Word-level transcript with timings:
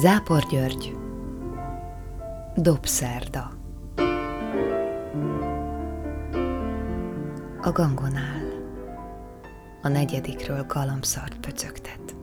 Zápor 0.00 0.46
György. 0.50 0.96
Dobszerda 2.56 3.52
A 7.60 7.72
gangon 7.72 8.16
áll. 8.16 8.50
A 9.82 9.88
negyedikről 9.88 10.64
galambszart 10.66 11.40
pöcögtet. 11.40 12.16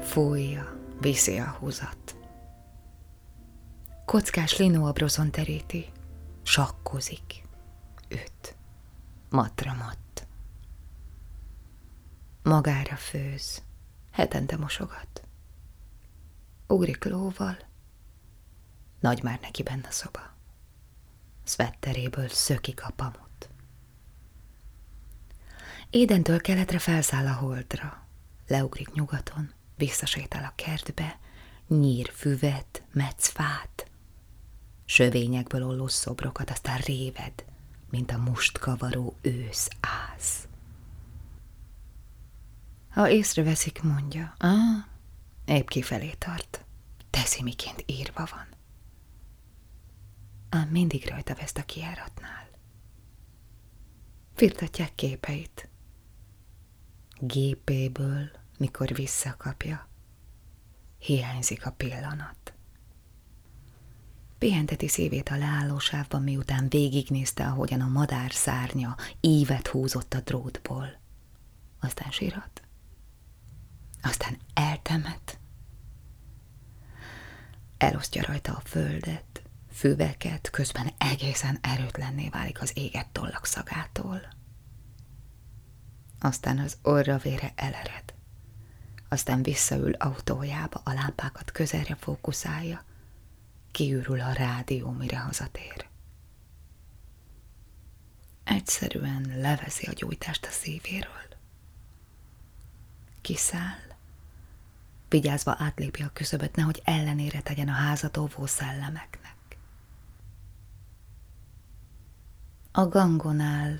Fújja, 0.00 0.78
viszi 1.00 1.38
a 1.38 1.56
húzat. 1.58 2.16
Kockás 4.04 4.58
linóabrozon 4.58 5.30
teríti. 5.30 5.86
Sakkozik 6.42 7.42
Üt. 8.08 8.56
Matra 9.30 9.74
matt. 9.74 10.26
Magára 12.42 12.96
főz. 12.96 13.62
Hetente 14.12 14.56
mosogat 14.56 15.27
ugrik 16.68 17.04
lóval, 17.04 17.56
nagy 19.00 19.22
már 19.22 19.38
neki 19.40 19.62
benne 19.62 19.90
szoba. 19.90 20.36
Szvetteréből 21.44 22.28
szökik 22.28 22.84
a 22.84 22.90
pamut. 22.90 23.48
Édentől 25.90 26.40
keletre 26.40 26.78
felszáll 26.78 27.26
a 27.26 27.32
holdra, 27.32 28.06
leugrik 28.46 28.92
nyugaton, 28.92 29.52
visszasétál 29.76 30.44
a 30.44 30.52
kertbe, 30.54 31.18
nyír 31.68 32.10
füvet, 32.14 32.82
metsz 32.92 33.28
fát, 33.28 33.90
sövényekből 34.84 35.66
olló 35.66 35.86
szobrokat, 35.86 36.50
aztán 36.50 36.78
réved, 36.78 37.44
mint 37.90 38.10
a 38.10 38.18
mustkavaró 38.18 39.16
ősz 39.20 39.68
áz. 39.80 40.48
Ha 42.90 43.10
észreveszik, 43.10 43.82
mondja, 43.82 44.34
ah, 44.38 44.84
Épp 45.48 45.68
kifelé 45.68 46.10
tart. 46.18 46.64
Teszi, 47.10 47.42
miként 47.42 47.82
írva 47.86 48.28
van. 48.30 48.46
Ám 50.48 50.68
mindig 50.68 51.08
rajta 51.08 51.34
vesz 51.34 51.54
a 51.54 51.62
kiáratnál. 51.62 52.48
Firtatják 54.34 54.94
képeit. 54.94 55.68
Gépéből, 57.20 58.30
mikor 58.58 58.94
visszakapja, 58.94 59.88
hiányzik 60.98 61.66
a 61.66 61.70
pillanat. 61.70 62.52
Pihenteti 64.38 64.88
szívét 64.88 65.28
a 65.28 65.36
leállósávban, 65.36 66.22
miután 66.22 66.68
végignézte, 66.68 67.46
ahogyan 67.46 67.80
a 67.80 67.88
madár 67.88 68.32
szárnya 68.32 68.96
ívet 69.20 69.66
húzott 69.66 70.14
a 70.14 70.20
drótból. 70.20 71.00
Aztán 71.80 72.10
sírat 72.10 72.67
aztán 74.02 74.38
eltemet. 74.54 75.38
Elosztja 77.78 78.24
rajta 78.26 78.52
a 78.52 78.60
földet, 78.64 79.42
füveket, 79.72 80.50
közben 80.50 80.90
egészen 80.98 81.58
erőtlenné 81.60 82.28
válik 82.28 82.60
az 82.60 82.70
éget 82.74 83.08
tollak 83.08 83.46
szagától. 83.46 84.20
Aztán 86.20 86.58
az 86.58 86.78
orra 86.82 87.18
vére 87.18 87.52
elered. 87.56 88.14
Aztán 89.08 89.42
visszaül 89.42 89.92
autójába, 89.92 90.80
a 90.84 90.92
lámpákat 90.92 91.52
közelre 91.52 91.94
fókuszálja, 91.94 92.84
kiürül 93.70 94.20
a 94.20 94.32
rádió, 94.32 94.90
mire 94.90 95.18
hazatér. 95.18 95.88
Egyszerűen 98.44 99.32
leveszi 99.36 99.86
a 99.86 99.92
gyújtást 99.92 100.46
a 100.46 100.50
szívéről. 100.50 101.26
Kiszáll, 103.20 103.87
vigyázva 105.08 105.54
átlépi 105.58 106.02
a 106.02 106.10
küszöböt, 106.12 106.56
nehogy 106.56 106.82
ellenére 106.84 107.40
tegyen 107.40 107.68
a 107.68 107.72
házat 107.72 108.16
óvó 108.16 108.46
szellemeknek. 108.46 109.58
A 112.72 112.86
gangon 112.86 113.40
áll. 113.40 113.78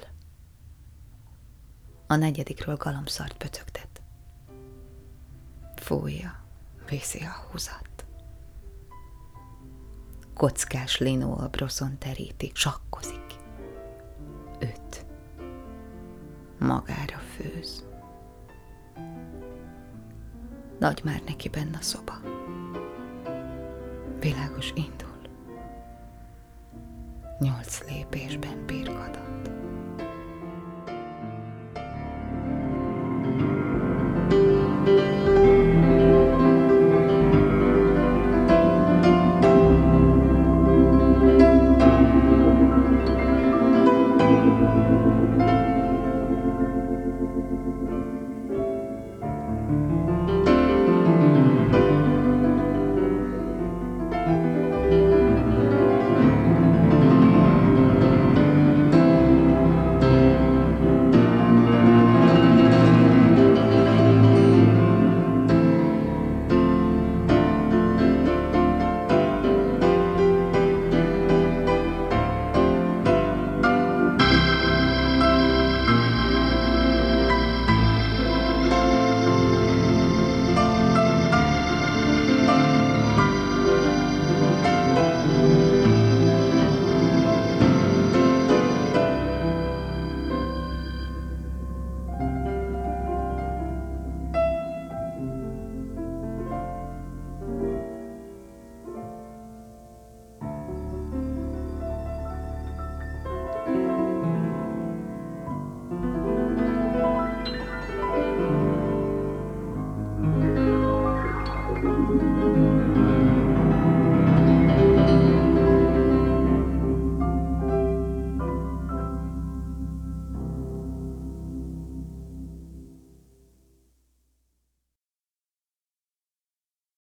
A 2.06 2.16
negyedikről 2.16 2.76
galambszart 2.76 3.36
pöcögtet. 3.36 4.02
Fújja, 5.76 6.44
viszi 6.88 7.18
a 7.18 7.46
húzat. 7.50 8.06
Kockás 10.34 10.98
linó 10.98 11.38
a 11.38 11.48
broszon 11.48 11.98
teríti, 11.98 12.50
sakkozik. 12.54 13.34
Öt. 14.58 15.06
Magára 16.58 17.18
főz. 17.18 17.86
Nagy 20.78 21.00
már 21.04 21.22
neki 21.26 21.48
benne 21.48 21.76
a 21.78 21.82
szoba. 21.82 22.20
Világos 24.20 24.72
indul. 24.74 25.16
Nyolc 27.38 27.80
lépésben 27.88 28.57